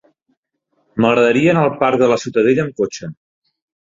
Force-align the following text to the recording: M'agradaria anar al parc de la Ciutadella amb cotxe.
M'agradaria 1.03 1.51
anar 1.53 1.65
al 1.65 1.75
parc 1.83 2.03
de 2.03 2.09
la 2.13 2.17
Ciutadella 2.23 2.63
amb 2.65 2.81
cotxe. 2.83 3.13